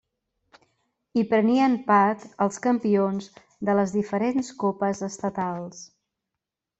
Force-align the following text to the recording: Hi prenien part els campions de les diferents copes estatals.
Hi 1.17 1.23
prenien 1.33 1.75
part 1.91 2.23
els 2.47 2.57
campions 2.65 3.27
de 3.69 3.75
les 3.81 3.93
diferents 3.99 4.49
copes 4.65 5.05
estatals. 5.13 5.85